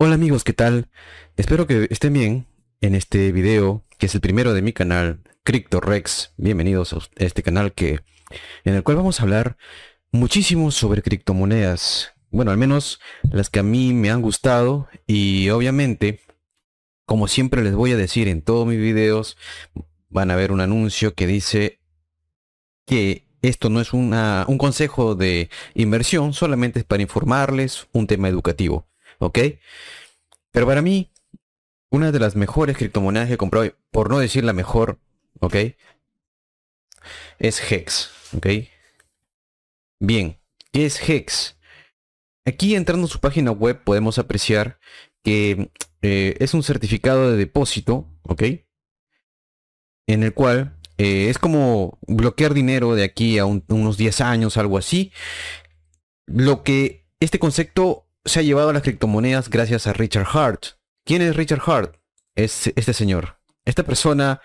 [0.00, 0.88] Hola amigos, ¿qué tal?
[1.36, 2.46] Espero que estén bien
[2.80, 6.34] en este video, que es el primero de mi canal, CryptoRex.
[6.36, 7.98] Bienvenidos a este canal que,
[8.62, 9.56] en el cual vamos a hablar
[10.12, 12.12] muchísimo sobre criptomonedas.
[12.30, 16.20] Bueno, al menos las que a mí me han gustado y obviamente,
[17.04, 19.36] como siempre les voy a decir en todos mis videos,
[20.10, 21.80] van a ver un anuncio que dice
[22.86, 28.86] que esto no es un consejo de inversión, solamente es para informarles un tema educativo.
[29.18, 29.38] ¿Ok?
[30.50, 31.10] Pero para mí,
[31.90, 34.98] una de las mejores criptomonedas que he comprado, por no decir la mejor,
[35.40, 35.56] ¿ok?
[37.38, 38.46] Es Hex, ¿ok?
[40.00, 40.38] Bien,
[40.72, 41.56] ¿qué es Hex?
[42.44, 44.78] Aquí entrando a su página web podemos apreciar
[45.22, 45.70] que
[46.02, 48.42] eh, es un certificado de depósito, ¿ok?
[50.06, 54.78] En el cual eh, es como bloquear dinero de aquí a unos 10 años, algo
[54.78, 55.12] así.
[56.26, 60.64] Lo que este concepto se ha llevado las criptomonedas gracias a Richard Hart.
[61.04, 61.96] ¿Quién es Richard Hart?
[62.34, 63.38] Es este señor.
[63.64, 64.40] Esta persona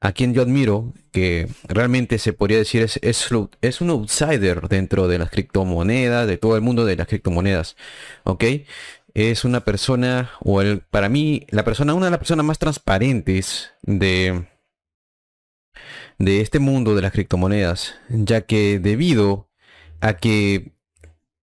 [0.00, 5.18] a quien yo admiro, que realmente se podría decir es, es, un outsider dentro de
[5.18, 7.76] las criptomonedas, de todo el mundo de las criptomonedas.
[8.24, 8.44] ¿Ok?
[9.14, 13.72] Es una persona, o el, para mí, la persona, una de las personas más transparentes
[13.82, 14.46] de,
[16.18, 19.48] de este mundo de las criptomonedas, ya que debido
[20.00, 20.72] a que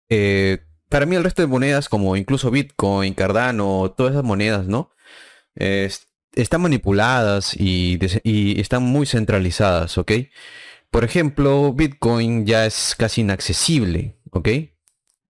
[0.08, 4.90] eh, para mí el resto de monedas, como incluso Bitcoin, Cardano, todas esas monedas, ¿no?
[6.34, 7.98] están manipuladas y,
[8.60, 10.12] están muy centralizadas, ¿ok?
[10.90, 14.48] Por ejemplo, Bitcoin ya es casi inaccesible, ¿ok?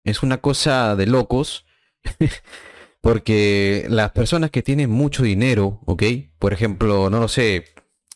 [0.05, 1.65] Es una cosa de locos.
[3.01, 6.03] porque las personas que tienen mucho dinero, ¿ok?
[6.39, 7.67] Por ejemplo, no lo sé,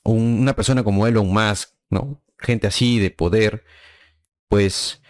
[0.05, 2.22] una persona como Elon Musk, ¿no?
[2.38, 3.64] Gente así de poder,
[4.48, 5.00] pues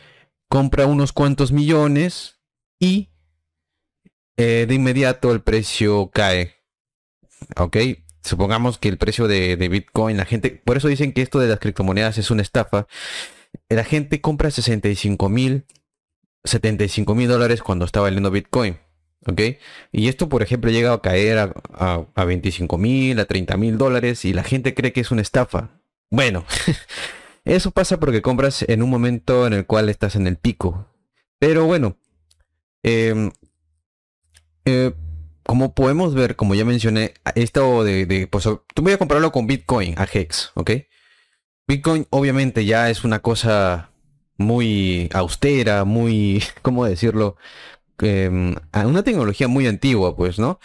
[0.57, 2.41] compra unos cuantos millones
[2.81, 3.11] y
[4.39, 6.55] eh, de inmediato el precio cae.
[7.59, 7.77] ¿Ok?
[8.23, 11.59] Supongamos que el precio de, Bitcoin, la gente, por eso dicen que esto de las
[11.59, 12.87] criptomonedas es una estafa.
[13.69, 15.67] La gente compra 65 mil,
[16.45, 18.79] 75 mil dólares cuando está valiendo Bitcoin.
[19.27, 19.43] ¿Ok?
[19.93, 23.77] Y esto, por ejemplo, llega a caer a, a, a 25 mil, a 30 mil
[23.77, 25.83] dólares y la gente cree que es una estafa.
[26.09, 26.47] Bueno,
[27.47, 30.89] Eso pasa porque compras en un momento en el cual estás en el pico.
[31.39, 31.97] Pero bueno,
[32.83, 33.31] em,
[34.65, 34.93] eh,
[35.45, 39.95] como podemos ver, como ya mencioné, esto de, de pues, voy a comprarlo con Bitcoin
[39.97, 40.73] a Hex, ¿ok?
[41.69, 43.91] Bitcoin obviamente ya es una cosa
[44.39, 47.37] muy austera, muy, ¿cómo decirlo?
[48.01, 50.59] Em, una tecnología muy antigua, pues, ¿no?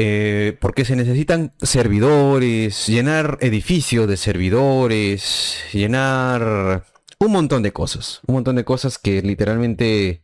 [0.00, 6.84] Eh, porque se necesitan servidores, llenar edificios de servidores, llenar
[7.18, 10.22] un montón de cosas, un montón de cosas que literalmente,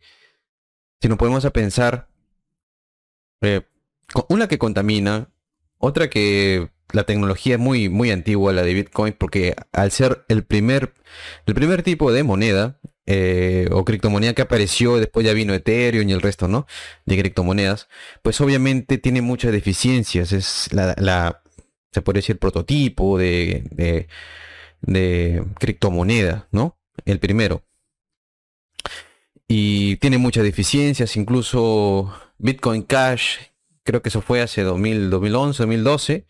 [1.01, 2.07] si nos podemos a pensar,
[3.41, 3.63] eh,
[4.29, 5.29] una que contamina,
[5.77, 10.45] otra que la tecnología es muy, muy antigua, la de Bitcoin, porque al ser el
[10.45, 10.93] primer,
[11.45, 16.13] el primer tipo de moneda, eh, o criptomoneda que apareció, después ya vino Ethereum y
[16.13, 16.65] el resto, ¿no?
[17.05, 17.87] De criptomonedas,
[18.23, 20.31] pues obviamente tiene muchas deficiencias.
[20.31, 21.41] Es la,
[21.91, 24.07] se puede decir, prototipo de,
[24.81, 26.77] de, criptomoneda, ¿no?
[27.05, 27.63] El primero.
[29.47, 33.37] Y tiene muchas deficiencias, incluso Bitcoin Cash,
[33.83, 36.25] creo que eso fue hace 2000, 2011, 2012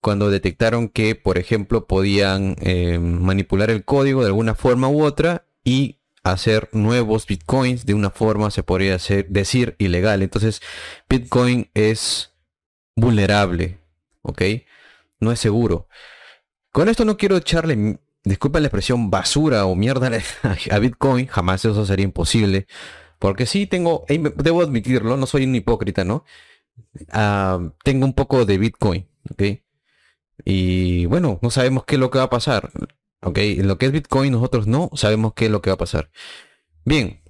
[0.00, 5.46] cuando detectaron que, por ejemplo, podían eh, manipular el código de alguna forma u otra
[5.64, 8.96] y hacer nuevos bitcoins de una forma, se podría
[9.28, 10.22] decir, ilegal.
[10.22, 10.62] Entonces,
[11.08, 12.32] Bitcoin es
[12.94, 13.78] vulnerable,
[14.22, 14.42] ¿ok?
[15.20, 15.88] No es seguro.
[16.72, 20.10] Con esto no quiero echarle, disculpa la expresión, basura o mierda
[20.70, 22.66] a Bitcoin, jamás eso sería imposible.
[23.18, 26.24] Porque sí tengo, debo admitirlo, no soy un hipócrita, ¿no?
[27.10, 29.42] Ah, tengo un poco de Bitcoin, ¿ok?
[30.44, 32.72] Y bueno, no sabemos qué es lo que va a pasar.
[33.22, 33.38] ¿Ok?
[33.58, 36.10] Lo que es Bitcoin nosotros no sabemos qué es lo que va a pasar.
[36.84, 37.22] Bien.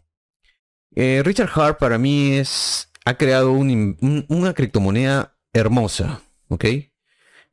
[0.95, 2.89] Eh, Richard Hart para mí es...
[3.05, 6.23] Ha creado una criptomoneda hermosa.
[6.49, 6.65] ¿Ok?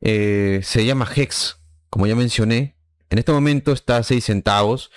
[0.00, 1.58] Eh, se llama Hex.
[1.90, 2.76] Como ya mencioné.
[3.10, 4.90] En este momento está a 6 centavos.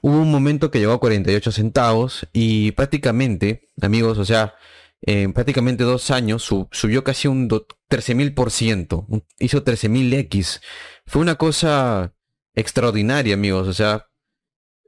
[0.00, 2.26] Hubo un momento que llegó a 48 centavos.
[2.32, 4.56] Y prácticamente, amigos, o sea,
[5.02, 9.24] en prácticamente dos años subió casi un 13.000%.
[9.38, 10.60] Hizo 13.000X.
[11.06, 12.14] Fue una cosa
[12.54, 13.68] extraordinaria, amigos.
[13.68, 14.08] O sea,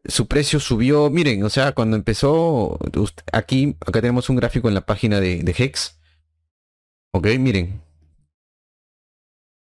[0.04, 1.10] su precio subió.
[1.10, 2.78] Miren, o sea, cuando empezó,
[3.32, 5.98] aquí, acá tenemos un gráfico en la página de, Hex.
[7.12, 7.82] Ok, miren.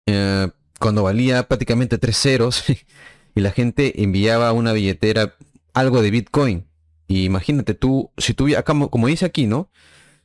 [0.08, 0.48] Eh,
[0.80, 2.64] cuando valía prácticamente tres ceros
[3.36, 5.36] y la gente enviaba una billetera
[5.74, 6.68] algo de Bitcoin.
[7.08, 9.72] Y imagínate tú, si tú, acá, como dice aquí, ¿no?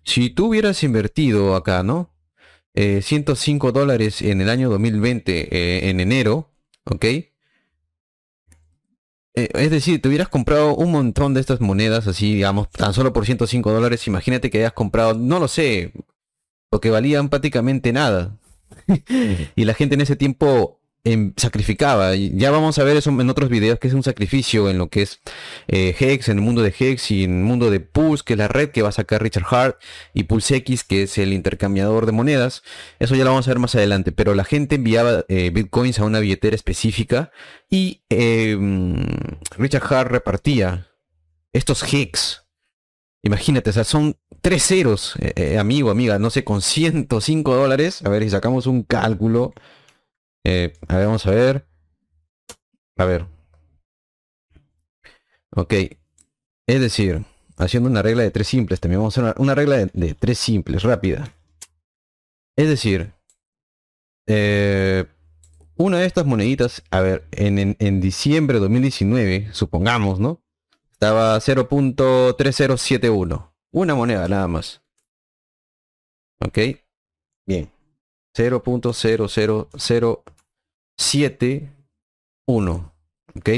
[0.04, 2.14] Si tú hubieras invertido acá, ¿no?
[2.74, 6.52] 105 eh, dólares en el año 2020, eh, en enero,
[6.84, 7.04] ¿ok?
[9.36, 13.12] Eh, es decir, te hubieras comprado un montón de estas monedas así, digamos, tan solo
[13.12, 14.06] por 105 dólares.
[14.06, 15.92] Imagínate que hayas comprado, no lo sé,
[16.70, 18.36] porque valían prácticamente nada.
[19.56, 22.14] y la gente en ese tiempo Em, sacrificaba.
[22.16, 25.02] Ya vamos a ver eso en otros videos, que es un sacrificio en lo que
[25.02, 25.20] es
[25.68, 28.38] eh, Hex, en el mundo de Hex y en el mundo de Pulse, que es
[28.38, 29.78] la red que va a sacar Richard Hart,
[30.14, 32.62] y Pulse X, que es el intercambiador de monedas.
[33.00, 36.04] Eso ya lo vamos a ver más adelante, pero la gente enviaba eh, bitcoins a
[36.04, 37.30] una billetera específica
[37.68, 38.96] y em,
[39.58, 40.88] Richard Hart repartía
[41.52, 42.46] estos Hex.
[43.22, 48.00] Imagínate, son tres ceros, eh, amigo, amiga, no sé, con 105 dólares.
[48.06, 49.52] A ver si sacamos un cálculo.
[50.44, 51.66] Eh, a ver, vamos a ver.
[52.96, 53.26] A ver.
[55.56, 55.74] Ok.
[56.66, 57.24] Es decir,
[57.56, 60.82] haciendo una regla de tres simples, también vamos a hacer una, regla de, tres simples,
[60.82, 61.32] rápida.
[62.56, 63.12] Es decir,
[64.26, 65.06] eh,
[65.76, 70.40] una de estas moneditas, a ver, en, en diciembre de 2019, supongamos, ¿no?
[70.92, 73.52] Estaba 0.3071.
[73.72, 74.82] Una moneda nada más.
[76.40, 76.58] ¿Ok?
[77.46, 77.70] Bien.
[80.98, 82.92] 0.00071.
[83.36, 83.50] ¿Ok?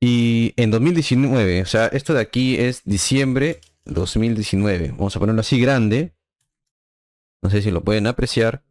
[0.00, 4.90] Y en 2019, o sea, esto de aquí es diciembre 2019.
[4.90, 6.12] Vamos a ponerlo así grande.
[7.40, 8.64] No sé si lo pueden apreciar.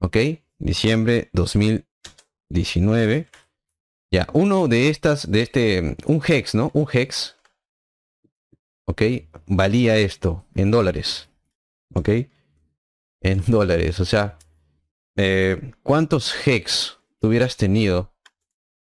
[0.00, 0.16] ¿Ok?
[0.58, 3.28] Diciembre 2019.
[4.10, 6.70] Ya, uno de estas, de este, un hex, ¿no?
[6.72, 7.36] Un hex.
[8.86, 9.02] ¿Ok?
[9.46, 11.28] Valía esto en dólares.
[11.94, 12.08] ¿Ok?
[13.20, 14.00] En dólares.
[14.00, 14.38] O sea,
[15.16, 18.14] eh, ¿cuántos hex hubieras tenido?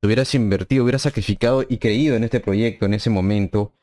[0.03, 3.73] hubieras invertido, hubieras sacrificado y creído en este proyecto en ese momento.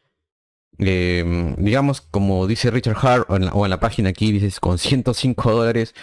[0.78, 5.94] Em, digamos, como dice Richard Hart o en, la, página aquí, dices, con 105 dólares,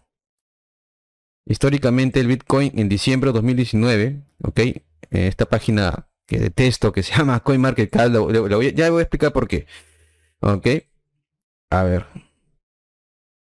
[1.47, 4.59] históricamente el Bitcoin en diciembre de 2019, ¿ok?
[5.09, 8.11] esta página que detesto, que se llama CoinMarketCap,
[8.75, 9.65] ya voy a explicar por qué.
[10.41, 10.67] ¿Ok?
[11.71, 12.05] A ver.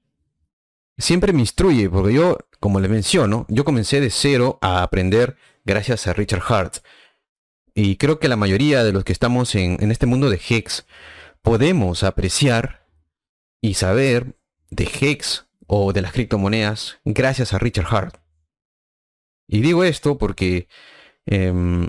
[1.00, 6.07] siempre me instruye, porque yo como les menciono, yo comencé de cero a aprender gracias
[6.07, 6.76] a Richard Hart.
[7.75, 10.87] Y creo que la mayoría de los que estamos en, este mundo de Hex
[11.42, 12.87] podemos apreciar
[13.62, 14.37] y saber
[14.69, 18.16] de Hex o de las criptomonedas gracias a Richard Hart.
[19.49, 20.69] Y digo esto porque
[21.25, 21.88] em,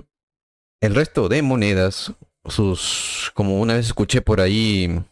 [0.80, 2.14] el resto de monedas,
[2.46, 5.04] sus, como una vez escuché por ahí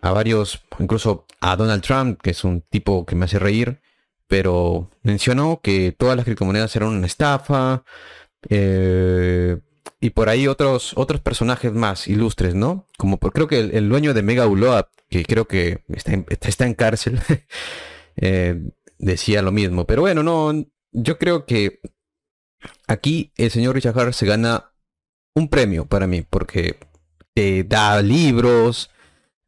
[0.00, 3.80] a varios, incluso a Donald Trump, que es un tipo que me hace reír,
[4.26, 7.84] pero mencionó que todas las criptomonedas eran una estafa.
[8.48, 9.58] Eh,
[10.00, 12.86] y por ahí otros, otros personajes más ilustres, ¿no?
[12.96, 16.66] Como por, creo que el, dueño de Mega Uloa, que creo que está en, está
[16.66, 17.20] en cárcel,
[18.16, 18.60] eh,
[18.98, 19.86] decía lo mismo.
[19.86, 20.52] Pero bueno, no,
[20.92, 21.80] yo creo que
[22.86, 24.72] aquí el señor Richard Hart se gana
[25.34, 26.78] un premio para mí, porque
[27.34, 28.90] te da libros,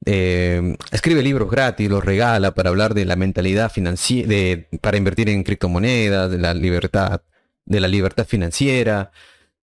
[0.07, 5.43] eh, escribe libros gratis, los regala para hablar de la mentalidad financiera, para invertir en
[5.43, 7.23] criptomonedas, de la libertad,
[7.67, 9.13] de la libertad financiera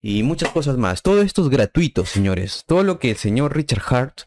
[0.01, 1.01] y muchas cosas más.
[1.01, 2.63] Todo esto es gratuito, señores.
[2.67, 4.21] Todo lo que el señor Richard Hart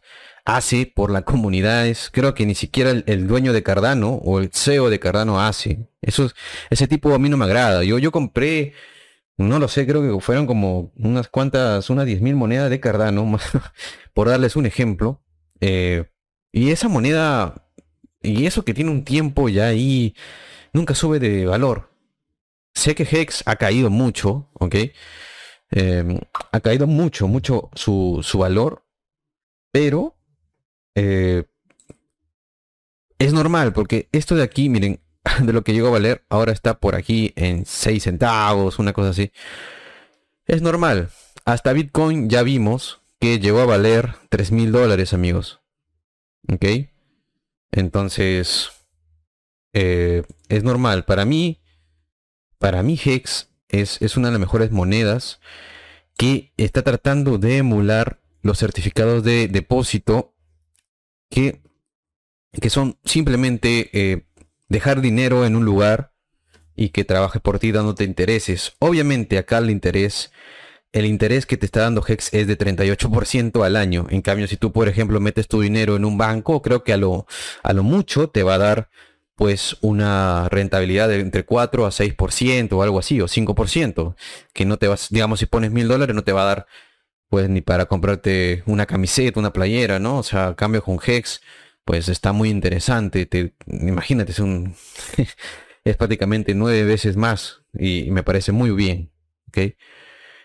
[0.44, 4.50] hace por la comunidad es, creo que ni siquiera el, dueño de Cardano o el
[4.52, 5.88] CEO de Cardano hace.
[6.02, 6.30] Eso,
[6.70, 7.84] ese tipo a mí no me agrada.
[7.84, 8.74] Yo, yo compré,
[9.36, 13.38] no lo sé, creo que fueron como unas cuantas, unas 10.000 monedas de Cardano,
[14.14, 15.22] por darles un ejemplo.
[15.60, 16.04] Eh,
[16.52, 17.68] y esa moneda,
[18.22, 20.14] y eso que tiene un tiempo ya ahí,
[20.72, 21.90] nunca sube de valor.
[22.74, 24.76] Sé que Hex ha caído mucho, ¿ok?
[25.72, 26.18] Em,
[26.52, 28.84] ha caído mucho, mucho su, valor,
[29.72, 30.16] pero
[30.94, 31.44] eh,
[33.18, 35.00] es normal, porque esto de aquí, miren,
[35.42, 39.10] de lo que llegó a valer, ahora está por aquí en 6 centavos, una cosa
[39.10, 39.32] así.
[40.46, 41.10] Es normal.
[41.44, 45.60] Hasta Bitcoin ya vimos que llegó a valer 3 mil dólares, amigos.
[46.52, 46.64] ¿Ok?
[47.70, 48.70] Entonces,
[49.72, 51.04] eh, es normal.
[51.04, 51.60] Para mí,
[52.58, 55.40] para mí Hex es, es una de las mejores monedas
[56.16, 60.34] que está tratando de emular los certificados de depósito
[61.28, 61.60] que,
[62.52, 64.24] que son simplemente eh,
[64.68, 66.12] dejar dinero en un lugar
[66.74, 68.72] y que trabaje por ti dándote intereses.
[68.78, 70.32] Obviamente acá el interés
[70.92, 74.06] el interés que te está dando Hex es de 38% al año.
[74.11, 76.97] En cambio, si tú, por ejemplo, metes tu dinero en un banco, creo que a
[76.97, 77.26] lo,
[77.62, 78.90] a lo mucho te va a dar
[79.37, 84.14] pues una rentabilidad de entre 4 a 6% o algo así, o 5%,
[84.52, 86.66] que no te vas, digamos, si pones mil dólares no te va a dar
[87.30, 90.18] pues ni para comprarte una camiseta, una playera, ¿no?
[90.18, 91.40] O sea, cambio con Hex,
[91.85, 93.25] pues está muy interesante.
[93.26, 94.75] Te, imagínate, es un
[95.85, 99.11] es prácticamente nueve veces más y, me parece muy bien.
[99.49, 99.75] ¿ok?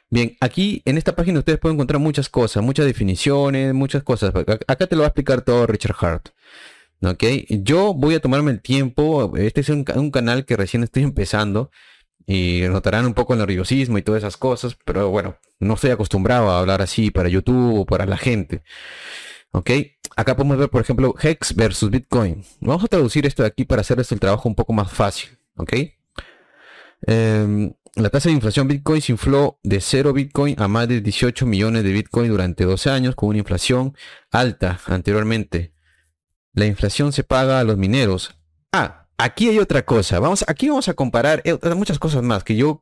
[0.10, 4.34] Bien, aquí en esta página ustedes pueden encontrar muchas cosas, muchas definiciones, muchas cosas.
[4.68, 6.30] Acá te lo va a explicar todo Richard Hart.
[7.02, 7.24] ¿Ok?
[7.50, 9.36] Yo voy a tomarme el tiempo.
[9.38, 11.72] Este es un, canal que recién estoy empezando.
[12.28, 14.78] Y notarán un poco el nerviosismo y todas esas cosas.
[14.86, 18.64] Pero bueno, no estoy acostumbrado a hablar así para YouTube o para la gente.
[19.52, 19.72] ¿Ok?
[20.16, 22.44] acá podemos ver, por ejemplo, Hex versus Bitcoin.
[22.62, 25.74] Vamos a traducir esto de aquí para hacer el trabajo un poco más fácil, ¿ok?
[27.08, 31.46] Em, la tasa de inflación Bitcoin se infló de 0 Bitcoin a más de 18
[31.46, 33.96] millones de Bitcoin durante 12 años con una inflación
[34.32, 35.74] alta anteriormente.
[36.54, 38.38] La inflación se paga a los mineros.
[38.74, 40.20] Ah, aquí hay otra cosa.
[40.20, 42.82] Vamos, aquí vamos a comparar eh, muchas cosas más que yo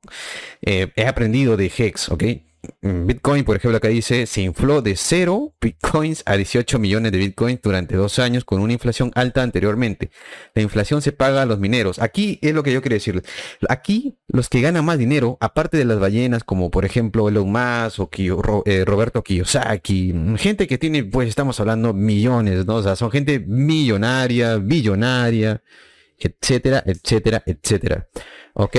[0.62, 2.24] eh, he aprendido de Hex, ¿ok?
[2.82, 7.62] Bitcoin, por ejemplo, acá dice, se infló de 0 bitcoins a 18 millones de bitcoins
[7.62, 10.12] durante dos años con una inflación alta anteriormente.
[10.53, 12.00] La inflación se paga a los mineros.
[12.00, 13.24] Aquí es lo que yo quiero decirles.
[13.67, 18.00] Aquí los que ganan más dinero, aparte de las ballenas como por ejemplo Elon Musk
[18.00, 22.75] o eh, Roberto Kiyosaki, gente que tiene, pues estamos hablando millones, ¿no?
[22.75, 25.62] O sea, son gente millonaria, billonaria,
[26.17, 28.08] etcétera, etcétera, etcétera.
[28.53, 28.77] ¿Ok?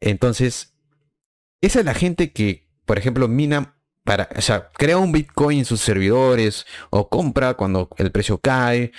[0.00, 0.74] Entonces,
[1.60, 5.80] esa es la gente que por ejemplo, mina para, o crea un Bitcoin en sus
[5.80, 8.90] servidores o compra cuando el precio cae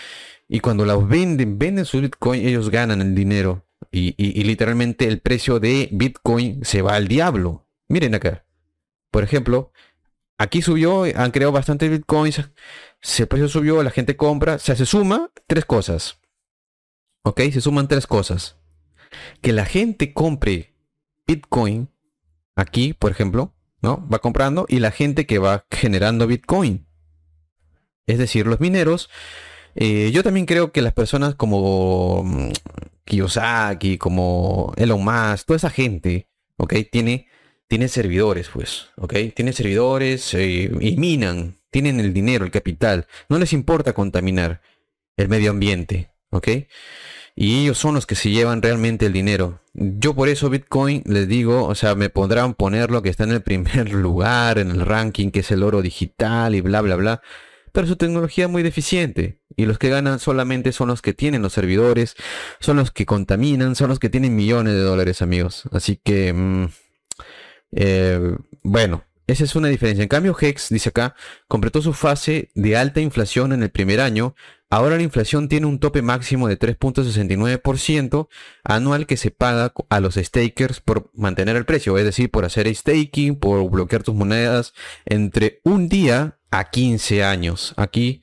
[0.48, 4.14] y cuando los venden, venden su Bitcoin, ellos ganan el dinero y,
[4.46, 7.68] literalmente el precio de Bitcoin se va al diablo.
[7.90, 8.46] Miren acá.
[9.12, 9.74] Por ejemplo,
[10.38, 14.86] aquí subió, han creado bastantes Bitcoins, el precio subió, la gente compra, o sea, se
[14.86, 16.18] suma tres cosas.
[17.26, 17.42] ¿Ok?
[17.52, 18.56] Se suman tres cosas.
[19.42, 20.74] Que la gente compre
[21.28, 21.90] Bitcoin
[22.56, 24.08] aquí, por ejemplo, ¿no?
[24.12, 26.88] Va comprando y la gente que va generando Bitcoin.
[28.08, 29.10] Es decir, los mineros.
[29.76, 32.26] Eh, yo también creo que las personas como
[33.06, 36.74] Kiyosaki, como Elon Musk, toda esa gente, ¿ok?
[36.92, 37.28] Tiene,
[37.68, 39.14] tiene servidores, pues, ¿ok?
[39.34, 43.08] Tiene servidores eh, y minan, tienen el dinero, el capital.
[43.30, 44.62] No les importa contaminar
[45.16, 46.48] el medio ambiente, ¿ok?
[47.36, 49.62] Y ellos son los que se llevan realmente el dinero.
[49.74, 53.32] Yo por eso Bitcoin les digo, o sea, me podrán poner lo que está en
[53.32, 57.22] el primer lugar en el ranking, que es el oro digital y bla, bla, bla.
[57.72, 59.40] Pero su tecnología es muy deficiente.
[59.56, 62.16] Y los que ganan solamente son los que tienen los servidores,
[62.60, 65.64] son los que contaminan, son los que tienen millones de dólares, amigos.
[65.72, 66.66] Así que, mm,
[67.74, 70.04] eh, bueno, esa es una diferencia.
[70.04, 71.16] En cambio, Hex, dice acá,
[71.48, 74.36] completó su fase de alta inflación en el primer año.
[74.70, 78.28] Ahora la inflación tiene un tope máximo de 3.69%
[78.64, 82.74] anual que se paga a los stakers por mantener el precio, es decir, por hacer
[82.74, 84.74] staking, por bloquear tus monedas
[85.06, 87.74] entre un día a 15 años.
[87.78, 88.22] Aquí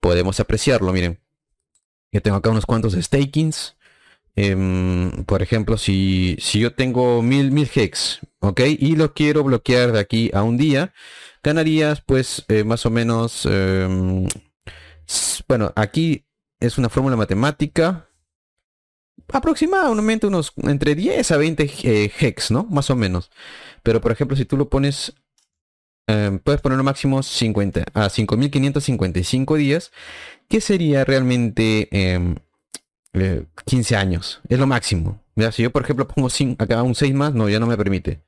[0.00, 1.20] podemos apreciarlo, miren.
[2.12, 3.76] Yo tengo acá unos cuantos stakings.
[4.38, 8.60] Em, por ejemplo, si, si yo tengo mil, mil hex, ¿ok?
[8.78, 10.92] Y lo quiero bloquear de aquí a un día,
[11.42, 14.26] ganarías pues eh, más o menos, em,
[15.48, 16.26] bueno, aquí
[16.60, 18.10] es una fórmula matemática,
[19.32, 22.64] aproximadamente unos entre 10 a 20 eh, hex, ¿no?
[22.64, 23.30] Más o menos.
[23.82, 25.14] Pero por ejemplo, si tú lo pones,
[26.08, 29.92] em, puedes ponerlo máximo 50 a 5555 días,
[30.48, 32.45] que sería realmente 15
[33.16, 33.46] eh,
[33.96, 34.40] años.
[34.48, 35.22] Es lo máximo.
[35.34, 38.22] Mira, si yo, por ejemplo, pongo acá un 6 más, no, ya no me permite.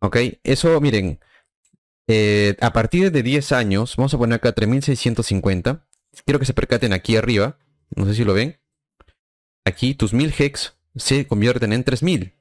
[0.00, 1.20] Ok, eso, miren,
[2.08, 5.86] eh, a partir de 10 años, vamos a poner acá 3650.
[6.24, 7.58] Quiero que se percaten aquí arriba.
[7.94, 8.58] No sé si lo ven.
[9.64, 12.34] Aquí tus 1000 hex se convierten en 3000.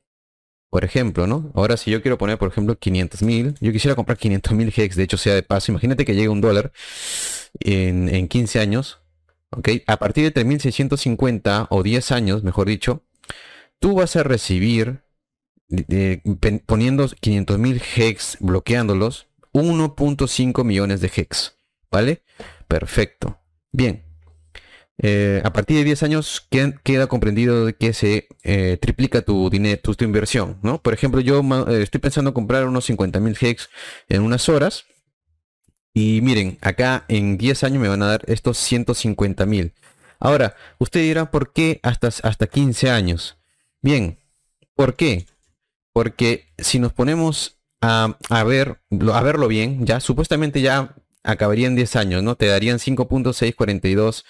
[0.72, 1.52] Por ejemplo, ¿no?
[1.54, 5.18] Ahora si yo quiero poner, por ejemplo, 500.000, yo quisiera comprar 500.000 hex, de hecho
[5.18, 6.72] sea de paso, imagínate que llegue un dólar
[7.60, 9.01] en, en 15 años,
[9.88, 13.04] a partir de 3650 o 10 años, mejor dicho,
[13.80, 15.04] tú vas a recibir,
[16.66, 21.58] poniendo 500.000 hex, bloqueándolos, 1.5 millones de hex.
[21.92, 22.24] ¿Vale?
[22.68, 23.40] Perfecto.
[23.72, 24.04] Bien.
[25.04, 26.48] Eh, a partir de 10 años
[26.84, 30.82] queda comprendido que se eh, triplica tu dinero, tu, inversión, ¿no?
[30.82, 33.70] Por ejemplo, yo eh, estoy pensando comprar unos 50.000 hex
[34.10, 34.86] en unas horas
[35.94, 39.74] y miren, acá en 10 años me van a dar estos 150 mil.
[40.20, 43.38] Ahora, usted dirá, ¿por qué hasta, hasta 15 años?
[43.82, 44.20] Bien,
[44.76, 45.26] ¿por qué?
[45.94, 48.82] Porque si nos ponemos a, ver,
[49.14, 52.36] a verlo bien, ya supuestamente ya acabarían 10 años, ¿no?
[52.36, 54.24] Te darían 5.642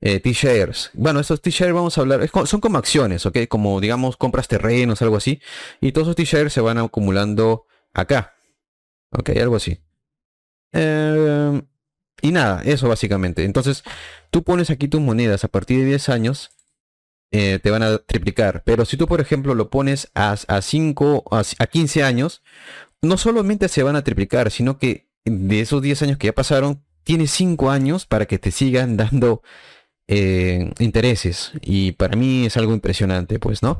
[0.00, 0.90] eh, T-shares.
[0.94, 3.38] Bueno, esos T-shares vamos a hablar, son como acciones, ¿ok?
[3.48, 5.40] Como digamos compras terrenos, algo así.
[5.80, 8.34] Y todos esos T-shares se van acumulando acá.
[9.12, 9.30] ¿Ok?
[9.30, 9.80] Algo así.
[10.72, 11.62] Em,
[12.22, 13.44] y nada, eso básicamente.
[13.44, 13.82] Entonces,
[14.30, 16.50] tú pones aquí tus monedas a partir de 10 años,
[17.32, 18.62] eh, te van a triplicar.
[18.64, 22.42] Pero si tú, por ejemplo, lo pones a, a 5, a, 15 años,
[23.02, 26.82] no solamente se van a triplicar, sino que de esos 10 años que ya pasaron,
[27.04, 29.42] tienes 5 años para que te sigan dando
[30.12, 31.52] eh, intereses.
[31.62, 33.78] Y para mí es algo impresionante, pues, ¿no?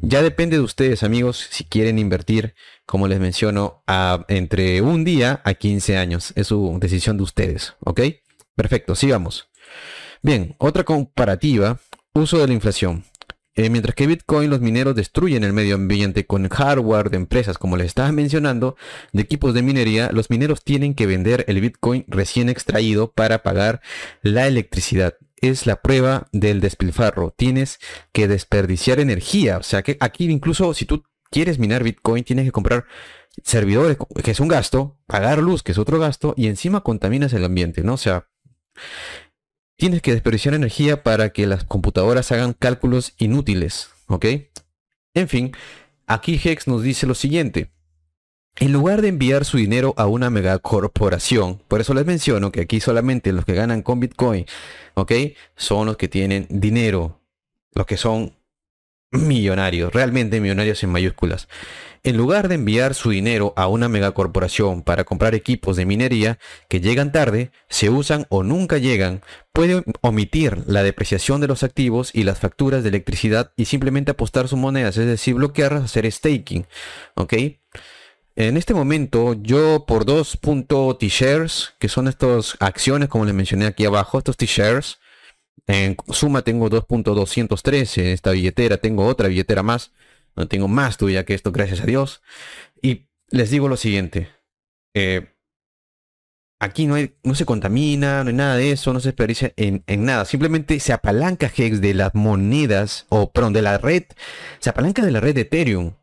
[0.00, 2.54] Ya depende de ustedes, amigos, si quieren invertir,
[2.86, 6.32] como les menciono, a, entre un día a 15 años.
[6.34, 8.00] Es su decisión de ustedes, ¿ok?
[8.54, 9.50] Perfecto, sigamos.
[10.22, 11.78] Bien, otra comparativa,
[12.14, 13.04] uso de la inflación.
[13.54, 17.76] Eh, mientras que Bitcoin, los mineros destruyen el medio ambiente con hardware de empresas, como
[17.76, 18.76] les estaba mencionando,
[19.12, 23.82] de equipos de minería, los mineros tienen que vender el Bitcoin recién extraído para pagar
[24.22, 25.16] la electricidad.
[25.40, 27.34] Es la prueba del despilfarro.
[27.36, 27.78] Tienes
[28.12, 29.58] que desperdiciar energía.
[29.58, 32.86] O sea que aquí incluso si tú quieres minar Bitcoin, tienes que comprar
[33.42, 37.44] servidores, que es un gasto, pagar luz, que es otro gasto, y encima contaminas el
[37.44, 37.94] ambiente, ¿no?
[37.94, 38.28] O sea,
[39.76, 44.26] tienes que desperdiciar energía para que las computadoras hagan cálculos inútiles, ¿ok?
[45.14, 45.52] En fin,
[46.06, 47.72] aquí Hex nos dice lo siguiente.
[48.58, 52.80] En lugar de enviar su dinero a una megacorporación, por eso les menciono que aquí
[52.80, 54.46] solamente los que ganan con Bitcoin,
[54.94, 55.12] ¿ok?
[55.56, 57.20] Son los que tienen dinero,
[57.74, 58.34] los que son
[59.10, 61.48] millonarios, realmente millonarios en mayúsculas.
[62.02, 66.38] En lugar de enviar su dinero a una megacorporación para comprar equipos de minería
[66.68, 72.10] que llegan tarde, se usan o nunca llegan, puede omitir la depreciación de los activos
[72.14, 76.66] y las facturas de electricidad y simplemente apostar sus monedas, es decir, bloquearlas, hacer staking.
[77.16, 77.34] ¿Ok?
[78.36, 80.38] En este momento, yo por dos
[80.98, 84.98] T-shares, que son estas acciones como les mencioné aquí abajo, estos T-shares,
[85.66, 89.92] en suma tengo 2.213 en esta billetera, tengo otra billetera más,
[90.36, 92.22] no tengo más tuya que esto, gracias a Dios.
[92.82, 94.28] Y les digo lo siguiente,
[94.94, 95.34] eh,
[96.60, 99.82] aquí no, hay, no se contamina, no hay nada de eso, no se desperdicia en,
[99.86, 104.04] en, nada, simplemente se apalanca Hex de las monedas, o perdón, de la red,
[104.58, 105.94] se apalanca de la red de Ethereum.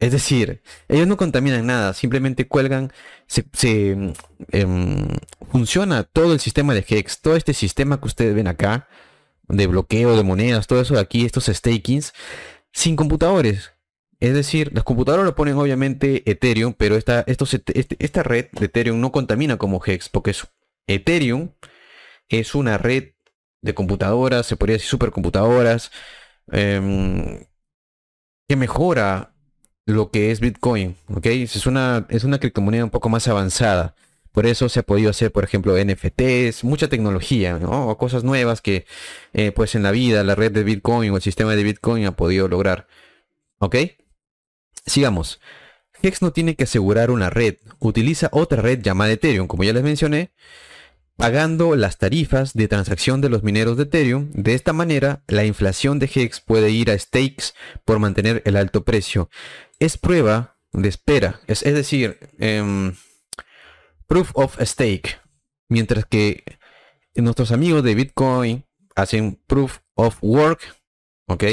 [0.00, 2.90] Es decir, ellos no contaminan nada, simplemente cuelgan,
[3.26, 3.44] se,
[4.50, 5.08] em,
[5.52, 8.88] funciona todo el sistema de Hex, todo este sistema que ustedes ven acá,
[9.46, 12.14] de bloqueo de monedas, todo eso de aquí, estos stakings,
[12.72, 13.72] sin computadores.
[14.20, 19.00] Es decir, los computadores lo ponen obviamente Ethereum, pero esta, este, esta red de Ethereum
[19.00, 20.34] no contamina como Hex, porque
[20.86, 21.52] Ethereum
[22.28, 23.12] es una red
[23.62, 25.90] de computadoras, se podría decir supercomputadoras,
[26.52, 27.44] em,
[28.48, 29.29] que mejora
[29.86, 31.26] lo que es Bitcoin, ¿ok?
[31.26, 33.94] Es una, es una criptomoneda un poco más avanzada.
[34.32, 37.88] Por eso se ha podido hacer, por ejemplo, NFTs, mucha tecnología, ¿no?
[37.88, 38.86] O cosas nuevas que,
[39.32, 42.12] eh, pues en la vida, la red de Bitcoin o el sistema de Bitcoin ha
[42.12, 42.86] podido lograr.
[43.58, 43.76] ¿Ok?
[44.86, 45.40] Sigamos.
[46.02, 49.82] Hex no tiene que asegurar una red, utiliza otra red llamada Ethereum, como ya les
[49.82, 50.32] mencioné,
[51.16, 54.30] pagando las tarifas de transacción de los mineros de Ethereum.
[54.32, 57.52] De esta manera, la inflación de Hex puede ir a stakes
[57.84, 59.28] por mantener el alto precio.
[59.80, 62.94] Es prueba de espera, es, decir, em,
[64.06, 65.18] proof of stake,
[65.68, 66.44] mientras que
[67.16, 68.64] nuestros amigos de Bitcoin
[68.94, 70.76] hacen proof of work,
[71.26, 71.44] ¿ok?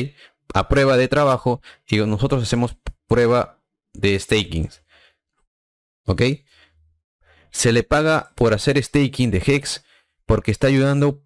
[0.53, 3.59] A prueba de trabajo y nosotros hacemos prueba
[3.93, 4.69] de staking,
[6.05, 6.21] ¿ok?
[7.57, 9.83] se le paga por hacer staking de Hex
[10.25, 11.23] porque está ayudando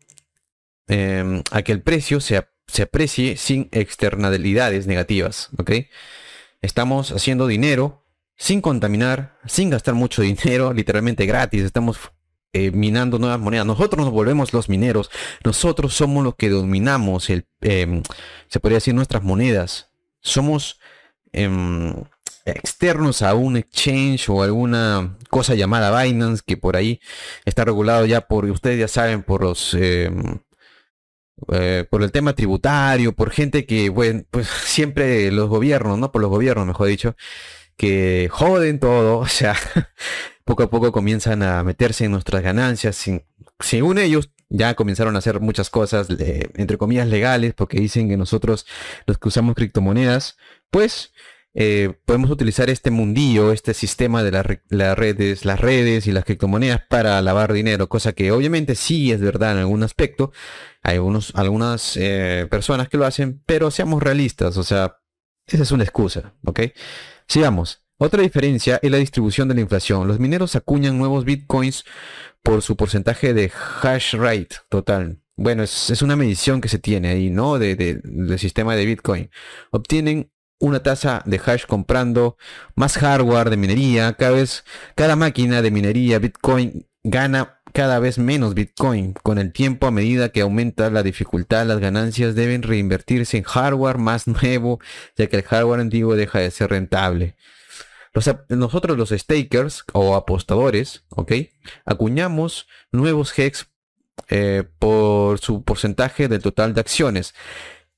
[0.87, 5.49] em, a que el precio se, se, aprecie sin externalidades negativas.
[5.57, 5.71] ¿ok?
[6.62, 8.04] Estamos haciendo dinero
[8.38, 11.63] sin contaminar, sin gastar mucho dinero, literalmente gratis.
[11.63, 11.97] Estamos
[12.54, 13.65] eh, minando nuevas monedas.
[13.65, 15.10] Nosotros nos volvemos los mineros.
[15.43, 18.04] Nosotros somos los que dominamos, el, em,
[18.47, 19.89] se podría decir, nuestras monedas.
[20.19, 20.80] Somos
[21.34, 21.95] em,
[22.45, 27.00] externos a un exchange o alguna cosa llamada Binance que por ahí
[27.45, 30.39] está regulado ya por ustedes ya saben por los em,
[31.51, 36.21] eh, por el tema tributario por gente que bueno pues siempre los gobiernos no por
[36.21, 37.15] los gobiernos mejor dicho
[37.77, 39.56] que joden todo o sea
[40.45, 43.23] poco a poco comienzan a meterse en nuestras ganancias sin,
[43.60, 48.65] según ellos ya comenzaron a hacer muchas cosas entre comillas legales porque dicen que nosotros
[49.06, 50.38] los que usamos criptomonedas
[50.69, 51.13] pues
[51.53, 56.81] eh, podemos utilizar este mundillo, este sistema de las redes, las redes y las criptomonedas
[56.89, 60.31] para lavar dinero, cosa que obviamente sí es verdad en algún aspecto.
[60.81, 64.97] Hay algunas eh, personas que lo hacen, pero seamos realistas, o sea,
[65.45, 66.61] esa es una excusa, ¿ok?
[67.27, 67.83] Sigamos.
[67.97, 70.07] Otra diferencia es la distribución de la inflación.
[70.07, 71.85] Los mineros acuñan nuevos bitcoins
[72.41, 75.21] por su porcentaje de hash rate total.
[75.35, 77.59] Bueno, es, una medición que se tiene ahí, ¿no?
[77.59, 79.29] del sistema de Bitcoin.
[79.71, 80.31] Obtienen
[80.62, 82.38] una tasa de hash comprando
[82.76, 84.13] más hardware de minería.
[84.13, 84.63] Cada vez,
[84.95, 89.13] cada máquina de minería Bitcoin gana cada vez menos Bitcoin.
[89.13, 93.97] Con el tiempo, a medida que aumenta la dificultad, las ganancias deben reinvertirse en hardware
[93.97, 94.80] más nuevo,
[95.17, 97.36] ya que el hardware antiguo deja de ser rentable.
[98.50, 101.34] nosotros los stakers o apostadores, ¿ok?
[101.86, 103.67] Acuñamos nuevos hex
[104.30, 107.34] eh, por su porcentaje del total de acciones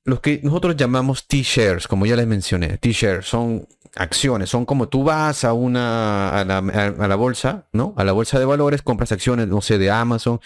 [0.04, 4.50] los que nosotros llamamos T-shares, como ya les mencioné, T-shares son acciones.
[4.50, 7.94] Son como tú vas a una a la, bolsa, ¿no?
[7.96, 10.40] A la bolsa de valores, compras acciones, no sé, de Amazon,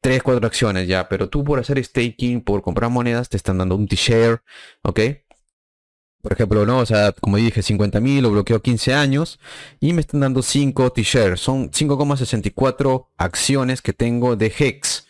[0.00, 1.08] tres, cuatro acciones ya.
[1.08, 4.42] Pero tú por hacer staking, por comprar monedas, te están dando un T-share,
[4.82, 5.00] ¿ok?
[6.22, 6.78] Por ejemplo, ¿no?
[6.78, 9.38] O sea, como dije, 50 mil, lo bloqueo 15 años
[9.78, 11.40] y me están dando 5 T-shares.
[11.40, 15.05] Son 5,64 acciones que tengo de Hex.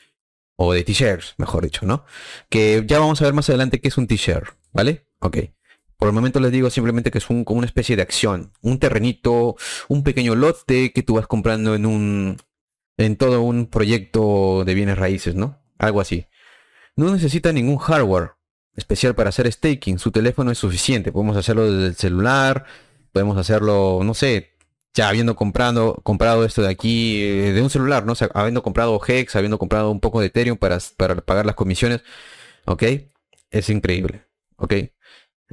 [0.57, 2.05] O de T-shares, mejor dicho, ¿no?
[2.49, 5.07] Que ya vamos a ver más adelante qué es un T-share, ¿vale?
[5.21, 5.39] Ok.
[5.99, 8.79] Por el momento les digo simplemente que es un, como una especie de acción, un
[8.79, 9.57] terrenito,
[9.89, 12.37] un pequeño lote que tú vas comprando en un,
[12.99, 15.63] en todo un proyecto de bienes raíces, ¿no?
[15.79, 16.27] Algo así.
[16.97, 18.33] No necesita ningún hardware
[18.75, 19.99] especial para hacer staking.
[19.99, 21.13] Su teléfono es suficiente.
[21.13, 22.67] Podemos hacerlo desde el celular,
[23.13, 24.56] podemos hacerlo, no sé,
[24.97, 28.15] ya habiendo comprado, comprado esto de aquí eh, de un celular, ¿no?
[28.35, 32.03] habiendo comprado Hex, habiendo comprado un poco de Ethereum para, para pagar las comisiones.
[32.65, 32.83] ¿Ok?
[33.51, 34.27] Es increíble.
[34.57, 34.75] ¿Ok?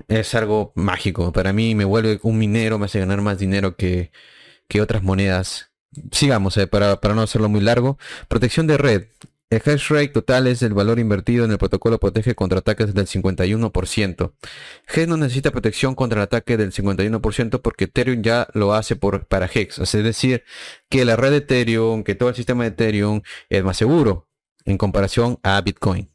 [0.08, 1.32] es algo mágico.
[1.32, 4.12] Para mí me vuelve un minero, me hace ganar más dinero que,
[4.67, 5.71] que otras monedas.
[6.12, 7.97] Sigamos, eh, para, para no hacerlo muy largo.
[8.27, 9.03] Protección de red.
[9.49, 13.06] El hash rate total es el valor invertido en el protocolo protege contra ataques del
[13.06, 14.34] 51%.
[14.88, 19.27] Hex no necesita protección contra el ataque del 51% porque Ethereum ya lo hace por,
[19.27, 19.77] para Hex.
[19.79, 20.43] Es decir,
[20.89, 24.27] que la red de Ethereum, que todo el sistema de Ethereum es más seguro
[24.65, 26.13] en comparación a Bitcoin.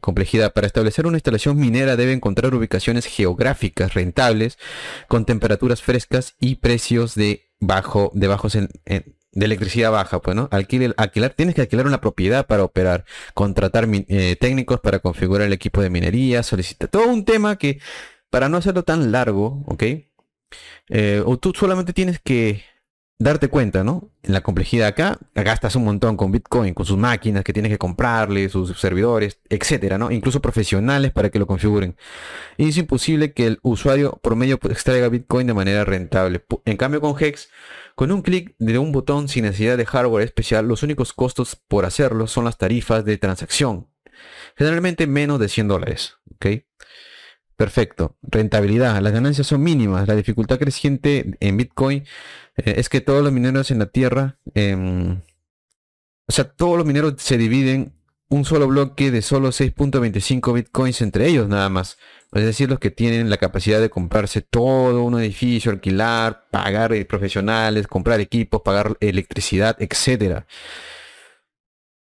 [0.00, 0.52] Complejidad.
[0.52, 4.58] Para establecer una instalación minera debe encontrar ubicaciones geográficas rentables
[5.08, 8.68] con temperaturas frescas y precios de bajo, de bajos en,
[9.32, 10.48] de electricidad baja, pues, ¿no?
[10.50, 15.80] alquilar, tienes que alquilar una propiedad para operar, contratar eh, técnicos para configurar el equipo
[15.82, 17.80] de minería, solicitar todo un tema que,
[18.30, 19.82] para no hacerlo tan largo, ¿ok?
[20.88, 22.62] Eh, o tú solamente tienes que
[23.18, 24.10] darte cuenta, ¿no?
[24.22, 27.78] En la complejidad acá, gastas un montón con Bitcoin, con sus máquinas que tienes que
[27.78, 30.10] comprarle, sus servidores, etcétera, ¿no?
[30.10, 31.96] Incluso profesionales para que lo configuren.
[32.56, 36.44] Y es imposible que el usuario promedio extraiga Bitcoin de manera rentable.
[36.64, 37.48] En cambio con Hex,
[37.94, 41.84] con un clic de un botón sin necesidad de hardware especial, los únicos costos por
[41.84, 43.88] hacerlo son las tarifas de transacción.
[44.56, 46.46] Generalmente menos de 100 dólares, ¿ok?
[47.62, 48.16] Perfecto.
[48.22, 49.00] Rentabilidad.
[49.00, 50.08] Las ganancias son mínimas.
[50.08, 52.02] La dificultad creciente en Bitcoin
[52.56, 55.20] eh, es que todos los mineros en la Tierra, em,
[56.26, 57.92] o sea, todos los mineros se dividen
[58.30, 61.98] un solo bloque de solo 6.25 bitcoins entre ellos nada más.
[62.32, 67.04] Es decir, los que tienen la capacidad de comprarse todo un edificio, alquilar, pagar eh,
[67.04, 70.46] profesionales, comprar equipos, pagar electricidad, etcétera.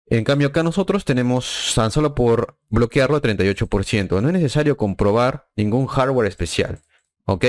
[0.08, 4.20] En cambio acá nosotros tenemos tan solo por bloquearlo 38%.
[4.20, 6.80] No es necesario comprobar ningún hardware especial.
[7.24, 7.46] ¿Ok?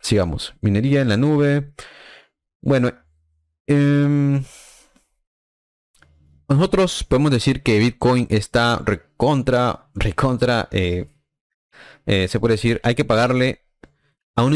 [0.00, 0.54] Sigamos.
[0.60, 1.72] Minería en la nube.
[2.62, 2.92] Bueno.
[3.66, 4.42] Em,
[6.48, 11.10] nosotros podemos decir que Bitcoin está recontra, recontra, eh,
[12.06, 13.66] eh, se puede decir, hay que pagarle
[14.34, 14.54] a un,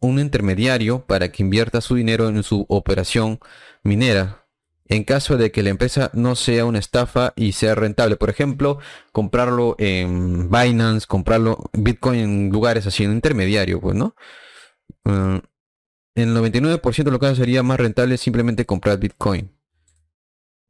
[0.00, 3.40] un intermediario para que invierta su dinero en su operación
[3.82, 4.47] minera
[4.88, 8.16] en caso de que la empresa no sea una estafa y sea rentable.
[8.16, 8.78] Por ejemplo,
[9.12, 14.14] comprarlo en Binance, comprarlo Bitcoin en lugares así, en intermediario, pues, ¿no?
[15.04, 15.42] En
[16.14, 19.54] el 99% de los casos sería más rentable simplemente comprar Bitcoin.